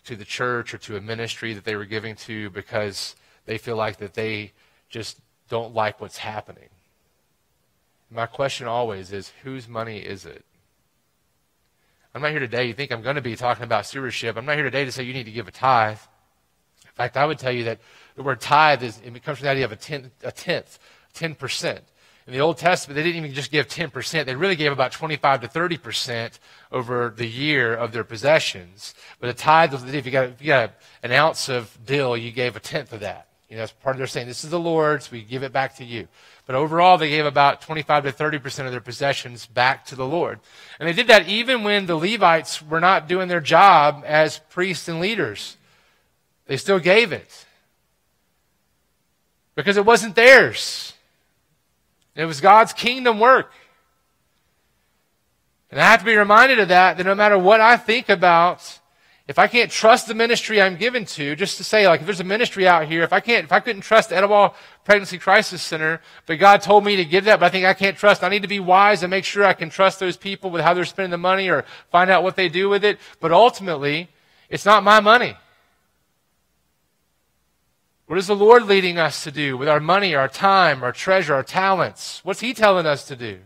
[0.03, 3.15] to the church or to a ministry that they were giving to because
[3.45, 4.51] they feel like that they
[4.89, 6.67] just don't like what's happening.
[8.11, 10.43] My question always is whose money is it?
[12.13, 12.65] I'm not here today.
[12.65, 14.35] You think I'm going to be talking about stewardship.
[14.35, 15.99] I'm not here today to say you need to give a tithe.
[16.83, 17.79] In fact, I would tell you that
[18.17, 20.79] the word tithe is, it comes from the idea of a tenth, a tenth,
[21.17, 21.79] 10%.
[22.27, 24.25] In the Old Testament, they didn't even just give 10%.
[24.25, 26.39] They really gave about 25 to 30%
[26.73, 28.93] over the year of their possessions.
[29.21, 32.57] But a tithe, if you got, if you got an ounce of dill, you gave
[32.57, 33.27] a tenth of that.
[33.49, 35.77] You know, that's part of their saying, this is the Lord's, we give it back
[35.77, 36.09] to you.
[36.45, 40.41] But overall, they gave about 25 to 30% of their possessions back to the Lord.
[40.79, 44.89] And they did that even when the Levites were not doing their job as priests
[44.89, 45.55] and leaders.
[46.45, 47.45] They still gave it.
[49.55, 50.93] Because it wasn't theirs.
[52.17, 53.51] It was God's kingdom work.
[55.71, 58.79] And I have to be reminded of that, that no matter what I think about
[59.27, 62.21] if I can't trust the ministry I'm given to, just to say, like, if there's
[62.21, 64.53] a ministry out here, if I can't, if I couldn't trust Etowah
[64.85, 67.97] Pregnancy Crisis Center, but God told me to give that, but I think I can't
[67.97, 70.61] trust, I need to be wise and make sure I can trust those people with
[70.61, 72.99] how they're spending the money or find out what they do with it.
[73.19, 74.09] But ultimately,
[74.49, 75.35] it's not my money.
[78.07, 81.35] What is the Lord leading us to do with our money, our time, our treasure,
[81.35, 82.21] our talents?
[82.23, 83.39] What's He telling us to do?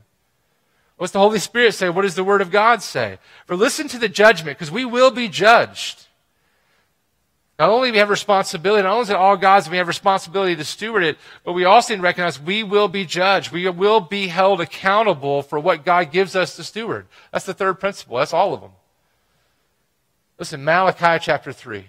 [0.97, 1.89] What's the Holy Spirit say?
[1.89, 3.17] What does the Word of God say?
[3.47, 6.05] For listen to the judgment, because we will be judged.
[7.57, 10.55] Not only do we have responsibility, not only is it all God's, we have responsibility
[10.55, 13.51] to steward it, but we also need to recognize we will be judged.
[13.51, 17.07] We will be held accountable for what God gives us to steward.
[17.31, 18.17] That's the third principle.
[18.17, 18.71] That's all of them.
[20.37, 21.85] Listen, Malachi chapter 3.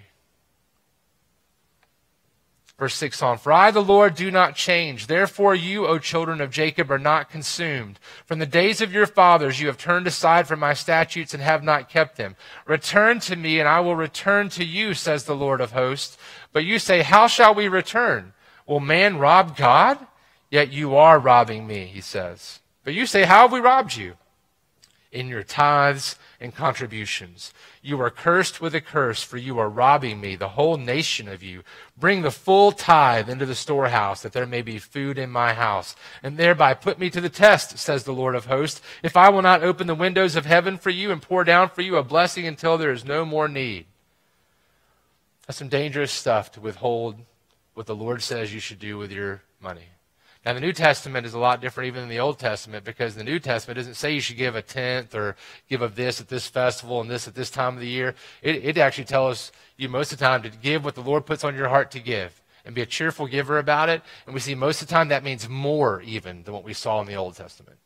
[2.83, 5.07] Verse 6 on, For I, the Lord, do not change.
[5.07, 8.01] Therefore, you, O children of Jacob, are not consumed.
[8.27, 11.63] From the days of your fathers, you have turned aside from my statutes and have
[11.63, 12.35] not kept them.
[12.67, 16.19] Return to me, and I will return to you, says the Lord of hosts.
[16.53, 18.33] But you say, How shall we return?
[18.67, 20.05] Will man rob God?
[20.51, 22.59] Yet you are robbing me, he says.
[22.83, 24.15] But you say, How have we robbed you?
[25.13, 27.55] In your tithes and contributions.
[27.83, 31.43] You are cursed with a curse, for you are robbing me, the whole nation of
[31.43, 31.63] you.
[31.97, 35.95] Bring the full tithe into the storehouse, that there may be food in my house,
[36.23, 39.43] and thereby put me to the test, says the Lord of hosts, if I will
[39.43, 42.47] not open the windows of heaven for you and pour down for you a blessing
[42.47, 43.87] until there is no more need.
[45.47, 47.17] That's some dangerous stuff to withhold
[47.75, 49.92] what the Lord says you should do with your money.
[50.45, 53.23] Now, the New Testament is a lot different even than the Old Testament because the
[53.23, 55.37] New Testament doesn't say you should give a tenth or
[55.69, 58.17] give of this at this festival and this at this time of the year.
[58.43, 61.45] It, it actually tells you most of the time to give what the Lord puts
[61.45, 64.03] on your heart to give and be a cheerful giver about it.
[64.27, 67.01] And we see most of the time that means more even than what we saw
[67.01, 67.79] in the Old Testament.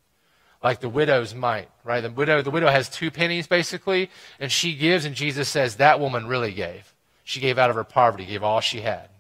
[0.64, 2.00] Like the widow's mite, right?
[2.00, 6.00] The widow, the widow has two pennies basically, and she gives, and Jesus says that
[6.00, 6.94] woman really gave.
[7.22, 9.10] She gave out of her poverty, gave all she had.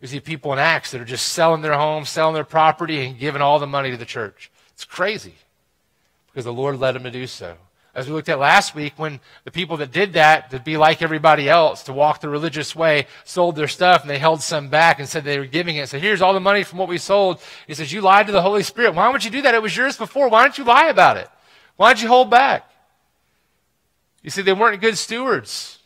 [0.00, 3.18] We see people in Acts that are just selling their homes, selling their property, and
[3.18, 4.50] giving all the money to the church.
[4.72, 5.34] It's crazy
[6.26, 7.56] because the Lord led them to do so.
[7.92, 11.02] As we looked at last week, when the people that did that, to be like
[11.02, 15.00] everybody else, to walk the religious way, sold their stuff and they held some back
[15.00, 15.88] and said they were giving it.
[15.88, 17.42] So here's all the money from what we sold.
[17.66, 18.94] He says, You lied to the Holy Spirit.
[18.94, 19.54] Why would you do that?
[19.54, 20.28] It was yours before.
[20.28, 21.28] Why don't you lie about it?
[21.76, 22.70] Why did you hold back?
[24.22, 25.79] You see, they weren't good stewards.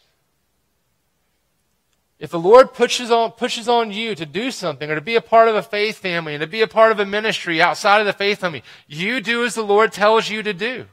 [2.19, 5.21] If the Lord pushes on, pushes on you to do something or to be a
[5.21, 8.07] part of a faith family and to be a part of a ministry outside of
[8.07, 10.87] the faith family, you do as the Lord tells you to do.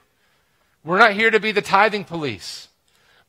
[0.83, 2.67] We're not here to be the tithing police,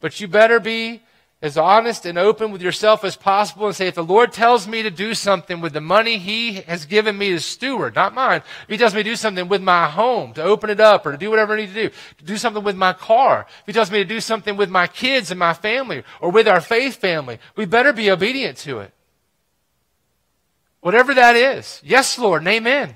[0.00, 1.02] but you better be
[1.42, 4.85] as honest and open with yourself as possible and say, if the Lord tells me
[4.85, 8.68] to do something with the money He has given me to steward, not mine, if
[8.68, 11.18] He tells me to do something with my home, to open it up or to
[11.18, 13.90] do whatever I need to do, to do something with my car, if He tells
[13.90, 17.40] me to do something with my kids and my family or with our faith family,
[17.57, 18.92] we better be obedient to it.
[20.81, 21.81] Whatever that is.
[21.85, 22.94] Yes, Lord, amen.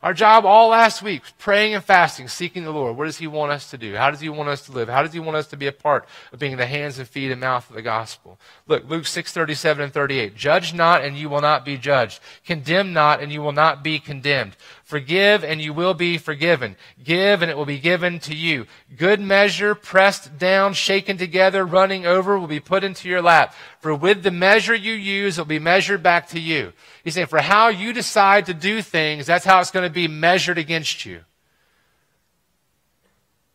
[0.00, 2.96] Our job all last week praying and fasting, seeking the Lord.
[2.96, 3.96] What does He want us to do?
[3.96, 4.88] How does He want us to live?
[4.88, 7.32] How does He want us to be a part of being the hands and feet
[7.32, 8.38] and mouth of the gospel?
[8.68, 10.36] Look, Luke 6, 37 and 38.
[10.36, 12.20] Judge not and you will not be judged.
[12.46, 14.56] Condemn not and you will not be condemned.
[14.88, 16.74] Forgive and you will be forgiven.
[17.04, 18.64] Give and it will be given to you.
[18.96, 23.54] Good measure, pressed down, shaken together, running over will be put into your lap.
[23.80, 26.72] For with the measure you use, it will be measured back to you.
[27.04, 30.08] He's saying for how you decide to do things, that's how it's going to be
[30.08, 31.20] measured against you.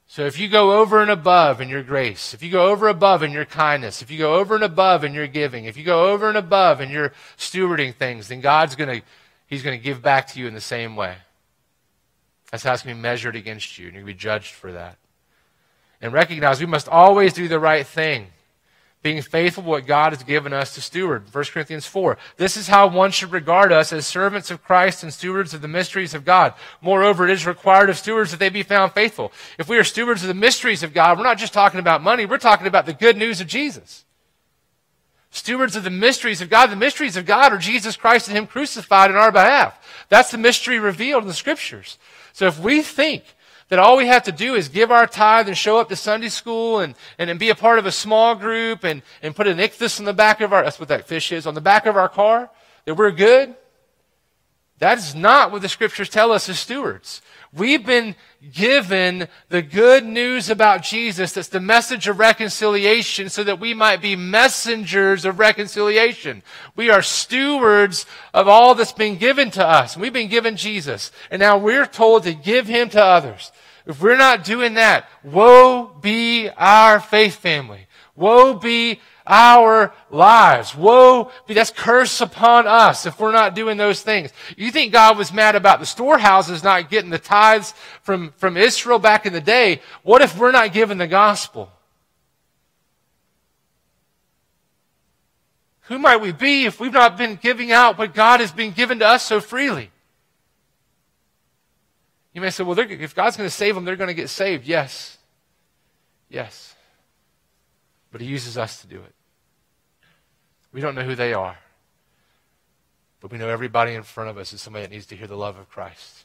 [0.05, 3.23] So if you go over and above in your grace, if you go over above
[3.23, 6.11] in your kindness, if you go over and above in your giving, if you go
[6.11, 9.05] over and above in your stewarding things, then God's going to
[9.53, 11.13] He's going to give back to you in the same way.
[12.49, 14.51] That's how it's going to be measured against you, and you're going to be judged
[14.51, 14.97] for that.
[16.01, 18.29] And recognize we must always do the right thing,
[19.03, 21.31] being faithful to what God has given us to steward.
[21.31, 22.17] 1 Corinthians 4.
[22.37, 25.67] This is how one should regard us as servants of Christ and stewards of the
[25.67, 26.55] mysteries of God.
[26.81, 29.31] Moreover, it is required of stewards that they be found faithful.
[29.59, 32.25] If we are stewards of the mysteries of God, we're not just talking about money,
[32.25, 34.03] we're talking about the good news of Jesus
[35.33, 36.67] stewards of the mysteries of God.
[36.67, 39.77] The mysteries of God are Jesus Christ and Him crucified in our behalf.
[40.07, 41.97] That's the mystery revealed in the scriptures.
[42.33, 43.23] So if we think
[43.69, 46.29] that all we have to do is give our tithe and show up to Sunday
[46.29, 49.57] school and, and, and be a part of a small group and, and put an
[49.57, 51.97] ichthus on the back of our, that's what that fish is, on the back of
[51.97, 52.51] our car,
[52.85, 53.55] that we're good,
[54.77, 57.21] that is not what the scriptures tell us as stewards.
[57.55, 58.15] We've been
[58.51, 64.01] given the good news about Jesus that's the message of reconciliation so that we might
[64.01, 66.41] be messengers of reconciliation.
[66.75, 69.95] We are stewards of all that's been given to us.
[69.95, 71.11] We've been given Jesus.
[71.29, 73.51] And now we're told to give him to others.
[73.85, 77.87] If we're not doing that, woe be our faith family.
[78.15, 80.75] Woe be our lives.
[80.75, 84.31] Woe be that's curse upon us if we're not doing those things.
[84.57, 88.99] You think God was mad about the storehouses not getting the tithes from, from Israel
[88.99, 89.81] back in the day?
[90.03, 91.71] What if we're not giving the gospel?
[95.87, 98.99] Who might we be if we've not been giving out what God has been given
[98.99, 99.89] to us so freely?
[102.33, 104.65] You may say, well, if God's going to save them, they're going to get saved.
[104.65, 105.17] Yes.
[106.29, 106.72] Yes
[108.13, 109.15] but He uses us to do it.
[110.71, 111.57] We don't know who they are,
[113.19, 115.35] but we know everybody in front of us is somebody that needs to hear the
[115.35, 116.23] love of Christ.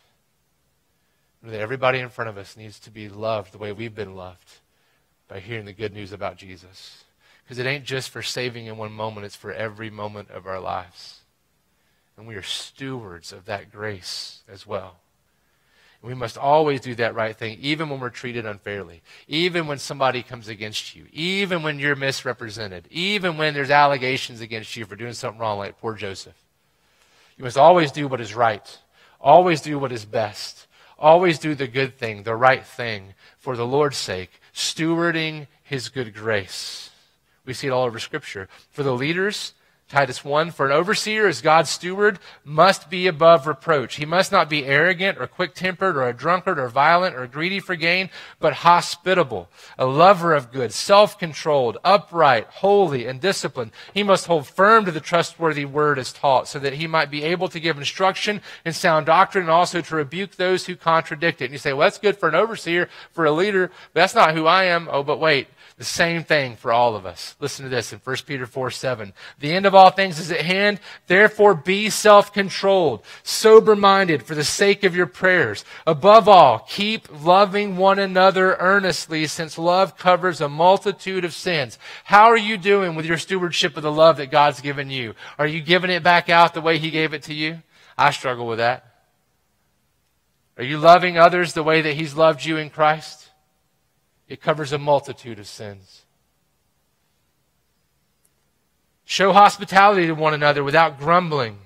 [1.42, 4.58] That everybody in front of us needs to be loved the way we've been loved
[5.28, 7.04] by hearing the good news about Jesus.
[7.42, 10.60] Because it ain't just for saving in one moment, it's for every moment of our
[10.60, 11.20] lives.
[12.18, 14.96] And we are stewards of that grace as well.
[16.00, 20.22] We must always do that right thing, even when we're treated unfairly, even when somebody
[20.22, 25.12] comes against you, even when you're misrepresented, even when there's allegations against you for doing
[25.12, 26.36] something wrong, like poor Joseph.
[27.36, 28.78] You must always do what is right,
[29.20, 33.66] always do what is best, always do the good thing, the right thing, for the
[33.66, 36.90] Lord's sake, stewarding his good grace.
[37.44, 38.48] We see it all over Scripture.
[38.70, 39.52] For the leaders,
[39.88, 43.96] Titus 1 For an overseer as God's steward must be above reproach.
[43.96, 47.58] He must not be arrogant or quick tempered or a drunkard or violent or greedy
[47.58, 49.48] for gain, but hospitable,
[49.78, 53.72] a lover of good, self controlled, upright, holy, and disciplined.
[53.94, 57.24] He must hold firm to the trustworthy word as taught, so that he might be
[57.24, 61.46] able to give instruction in sound doctrine and also to rebuke those who contradict it.
[61.46, 64.34] And you say, well, that's good for an overseer, for a leader, but that's not
[64.34, 64.86] who I am.
[64.90, 65.48] Oh, but wait.
[65.78, 67.36] The same thing for all of us.
[67.38, 69.12] Listen to this in 1 Peter 4 7.
[69.38, 70.80] The end of all things is at hand.
[71.06, 75.64] Therefore be self-controlled, sober-minded for the sake of your prayers.
[75.86, 81.78] Above all, keep loving one another earnestly since love covers a multitude of sins.
[82.02, 85.14] How are you doing with your stewardship of the love that God's given you?
[85.38, 87.62] Are you giving it back out the way he gave it to you?
[87.96, 88.84] I struggle with that.
[90.56, 93.27] Are you loving others the way that he's loved you in Christ?
[94.28, 96.02] It covers a multitude of sins.
[99.04, 101.58] Show hospitality to one another without grumbling.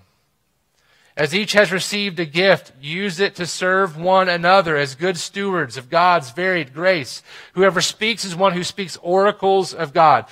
[1.17, 5.77] As each has received a gift, use it to serve one another as good stewards
[5.77, 7.23] of God's varied grace.
[7.53, 10.27] Whoever speaks is one who speaks oracles of God.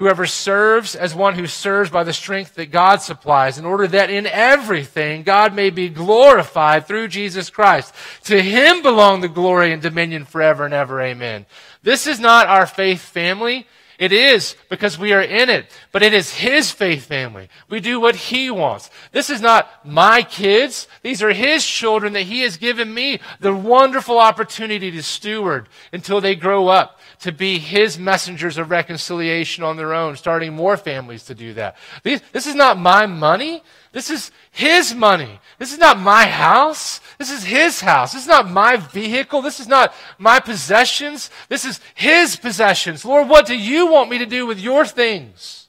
[0.00, 4.08] Whoever serves as one who serves by the strength that God supplies, in order that
[4.08, 7.94] in everything God may be glorified through Jesus Christ.
[8.24, 11.02] To him belong the glory and dominion forever and ever.
[11.02, 11.44] Amen.
[11.82, 13.66] This is not our faith family.
[13.98, 17.50] It is because we are in it, but it is His faith family.
[17.68, 18.88] We do what He wants.
[19.12, 20.88] This is not my kids.
[21.02, 26.22] These are His children that He has given me the wonderful opportunity to steward until
[26.22, 31.24] they grow up to be His messengers of reconciliation on their own, starting more families
[31.24, 31.76] to do that.
[32.02, 33.62] This is not my money.
[33.92, 35.40] This is His money.
[35.58, 37.00] This is not my house.
[37.18, 38.12] This is His house.
[38.12, 39.42] This is not my vehicle.
[39.42, 41.30] This is not my possessions.
[41.48, 43.04] This is His possessions.
[43.04, 45.68] Lord, what do you want me to do with your things?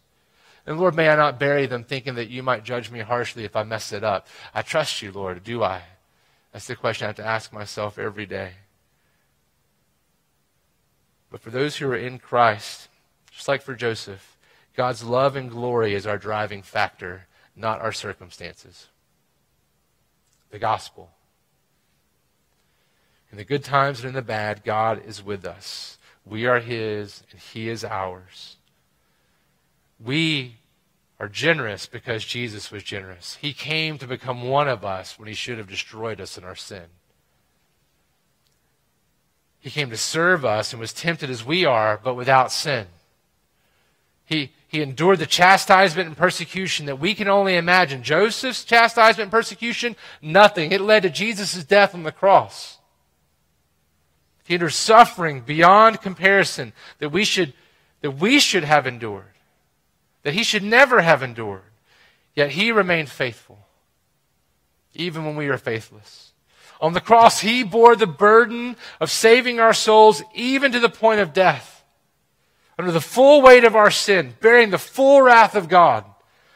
[0.66, 3.56] And Lord, may I not bury them thinking that you might judge me harshly if
[3.56, 4.28] I mess it up.
[4.54, 5.44] I trust you, Lord.
[5.44, 5.82] Do I?
[6.54, 8.52] That's the question I have to ask myself every day.
[11.32, 12.90] But for those who are in Christ,
[13.32, 14.38] just like for Joseph,
[14.76, 18.88] God's love and glory is our driving factor not our circumstances.
[20.50, 21.10] The gospel.
[23.32, 25.98] In the good times and in the bad, God is with us.
[26.26, 28.58] We are His, and He is ours.
[30.00, 30.58] We
[31.20, 33.38] are generous because Jesus was generous.
[33.40, 36.56] He came to become one of us when He should have destroyed us in our
[36.56, 36.86] sin.
[39.62, 42.88] He came to serve us and was tempted as we are, but without sin.
[44.26, 48.02] He, he endured the chastisement and persecution that we can only imagine.
[48.02, 50.72] Joseph's chastisement and persecution, nothing.
[50.72, 52.80] It led to Jesus' death on the cross.
[54.46, 57.54] He endured suffering beyond comparison that we should,
[58.02, 59.34] that we should have endured,
[60.24, 61.62] that he should never have endured.
[62.36, 63.68] Yet he remained faithful,
[64.96, 66.31] even when we were faithless.
[66.82, 71.22] On the cross, he bore the burden of saving our souls even to the point
[71.22, 71.84] of death
[72.78, 76.04] under the full weight of our sin, bearing the full wrath of God,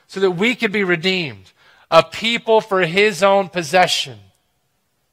[0.08, 1.52] so that we could be redeemed,
[1.92, 4.18] a people for his own possession,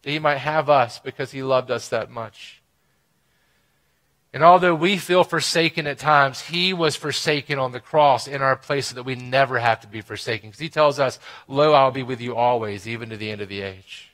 [0.01, 2.63] that he might have us because he loved us that much.
[4.33, 8.57] And although we feel forsaken at times, he was forsaken on the cross in our
[8.57, 10.49] place so that we never have to be forsaken.
[10.49, 13.51] Because he tells us, Lo, I'll be with you always, even to the end of
[13.51, 14.12] the age.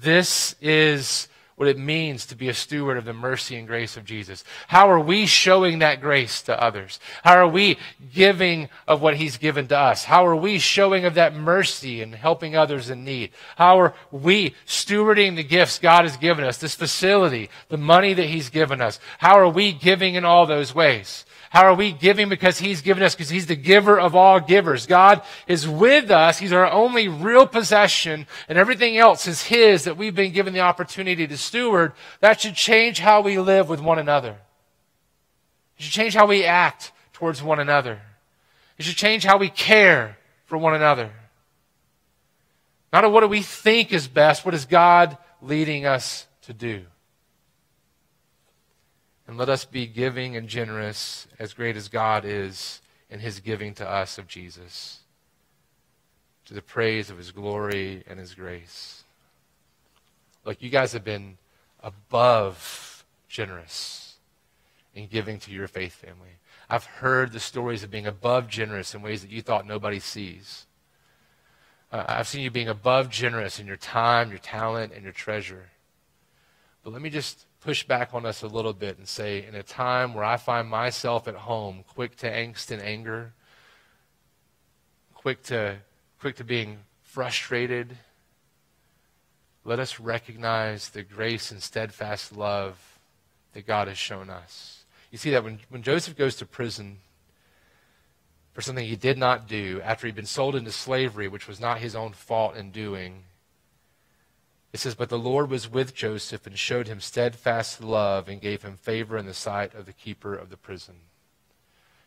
[0.00, 1.28] This is
[1.58, 4.44] what it means to be a steward of the mercy and grace of Jesus.
[4.68, 7.00] How are we showing that grace to others?
[7.24, 7.78] How are we
[8.14, 10.04] giving of what He's given to us?
[10.04, 13.32] How are we showing of that mercy and helping others in need?
[13.56, 18.26] How are we stewarding the gifts God has given us, this facility, the money that
[18.26, 19.00] He's given us?
[19.18, 21.24] How are we giving in all those ways?
[21.50, 22.28] How are we giving?
[22.28, 24.86] Because He's given us, because He's the giver of all givers.
[24.86, 26.38] God is with us.
[26.38, 30.60] He's our only real possession, and everything else is His that we've been given the
[30.60, 31.92] opportunity to steward.
[32.20, 34.36] That should change how we live with one another.
[35.78, 38.00] It should change how we act towards one another.
[38.76, 41.10] It should change how we care for one another.
[42.92, 46.84] Not what do we think is best, what is God leading us to do?
[49.28, 53.74] And let us be giving and generous as great as God is in his giving
[53.74, 55.00] to us of Jesus,
[56.46, 59.04] to the praise of his glory and his grace.
[60.46, 61.36] Look, you guys have been
[61.82, 64.14] above generous
[64.94, 66.38] in giving to your faith family.
[66.70, 70.64] I've heard the stories of being above generous in ways that you thought nobody sees.
[71.92, 75.68] Uh, I've seen you being above generous in your time, your talent, and your treasure.
[76.88, 79.62] But let me just push back on us a little bit and say, in a
[79.62, 83.34] time where I find myself at home, quick to angst and anger,
[85.14, 85.80] quick to,
[86.18, 87.98] quick to being frustrated,
[89.66, 92.98] let us recognize the grace and steadfast love
[93.52, 94.84] that God has shown us.
[95.10, 97.00] You see that when, when Joseph goes to prison
[98.54, 101.80] for something he did not do after he'd been sold into slavery, which was not
[101.80, 103.24] his own fault in doing,
[104.72, 108.62] it says, But the Lord was with Joseph and showed him steadfast love and gave
[108.62, 110.96] him favor in the sight of the keeper of the prison.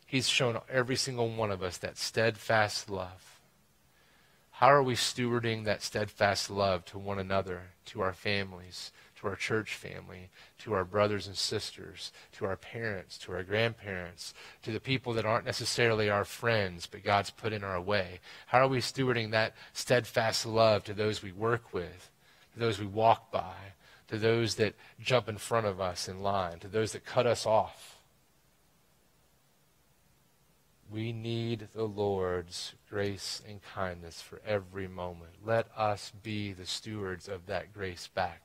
[0.05, 3.39] He's shown every single one of us that steadfast love.
[4.62, 9.36] How are we stewarding that steadfast love to one another, to our families, to our
[9.36, 14.80] church family, to our brothers and sisters, to our parents, to our grandparents, to the
[14.80, 18.20] people that aren't necessarily our friends, but God's put in our way?
[18.45, 22.11] How are we stewarding that steadfast love to those we work with,
[22.53, 23.53] to those we walk by,
[24.07, 27.45] to those that jump in front of us in line, to those that cut us
[27.45, 27.97] off?
[30.91, 35.31] We need the Lord's grace and kindness for every moment.
[35.45, 38.41] Let us be the stewards of that grace back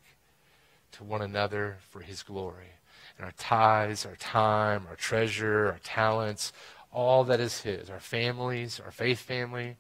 [0.93, 2.75] to one another for his glory.
[3.19, 6.53] And our tithes, our time, our treasure, our talents,
[6.93, 9.77] all that is his, our families, our faith family,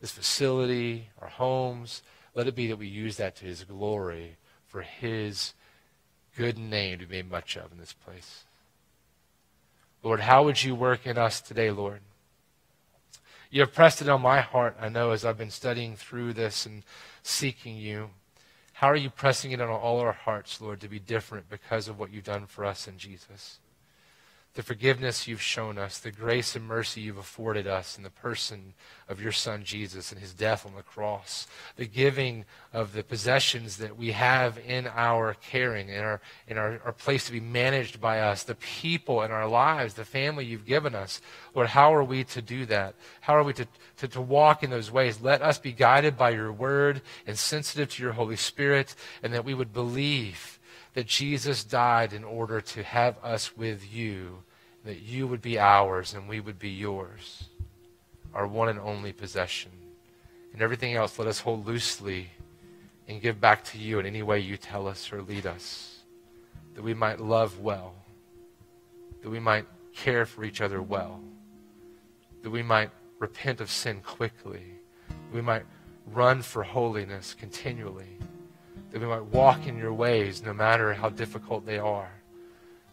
[0.00, 2.02] this facility, our homes,
[2.36, 4.36] let it be that we use that to his glory
[4.68, 5.54] for his
[6.36, 8.44] good name to be made much of in this place.
[10.02, 12.00] Lord, how would you work in us today, Lord?
[13.50, 16.66] You have pressed it on my heart, I know, as I've been studying through this
[16.66, 16.82] and
[17.22, 18.10] seeking you.
[18.74, 21.98] How are you pressing it on all our hearts, Lord, to be different because of
[21.98, 23.60] what you've done for us in Jesus?
[24.56, 28.72] The forgiveness you've shown us, the grace and mercy you've afforded us in the person
[29.06, 31.46] of your Son Jesus and his death on the cross,
[31.76, 36.80] the giving of the possessions that we have in our caring, in, our, in our,
[36.86, 40.64] our place to be managed by us, the people in our lives, the family you've
[40.64, 41.20] given us.
[41.54, 42.94] Lord, how are we to do that?
[43.20, 45.20] How are we to, to, to walk in those ways?
[45.20, 49.44] Let us be guided by your word and sensitive to your Holy Spirit, and that
[49.44, 50.58] we would believe
[50.94, 54.44] that Jesus died in order to have us with you
[54.86, 57.48] that you would be ours and we would be yours,
[58.32, 59.72] our one and only possession.
[60.52, 62.30] And everything else, let us hold loosely
[63.08, 65.98] and give back to you in any way you tell us or lead us,
[66.74, 67.94] that we might love well,
[69.22, 71.20] that we might care for each other well,
[72.42, 74.74] that we might repent of sin quickly,
[75.08, 75.64] that we might
[76.06, 78.18] run for holiness continually,
[78.92, 82.12] that we might walk in your ways no matter how difficult they are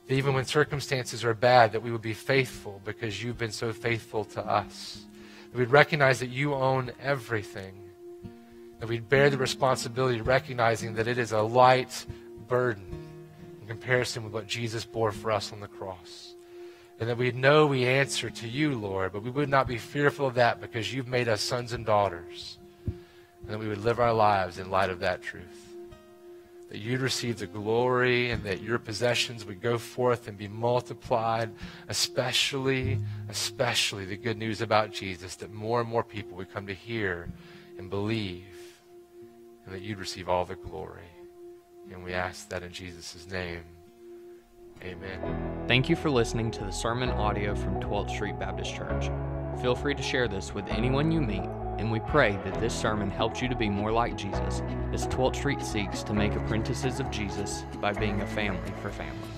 [0.08, 3.72] that even when circumstances are bad, that we would be faithful because you've been so
[3.72, 5.06] faithful to us.
[5.52, 7.74] That we'd recognize that you own everything.
[8.80, 12.06] That we'd bear the responsibility recognizing that it is a light
[12.48, 12.86] burden
[13.62, 16.36] in comparison with what Jesus bore for us on the cross.
[17.00, 20.28] And that we'd know we answer to you, Lord, but we would not be fearful
[20.28, 22.58] of that because you've made us sons and daughters.
[22.86, 25.73] And that we would live our lives in light of that truth
[26.74, 31.52] that you'd receive the glory and that your possessions would go forth and be multiplied,
[31.88, 32.98] especially,
[33.30, 37.30] especially the good news about Jesus, that more and more people would come to hear
[37.78, 38.82] and believe,
[39.66, 41.12] and that you'd receive all the glory.
[41.92, 43.62] And we ask that in Jesus' name.
[44.82, 45.66] Amen.
[45.68, 49.12] Thank you for listening to the sermon audio from 12th Street Baptist Church.
[49.62, 51.48] Feel free to share this with anyone you meet
[51.78, 54.62] and we pray that this sermon helps you to be more like Jesus
[54.92, 59.33] as 12th Street seeks to make apprentices of Jesus by being a family for families.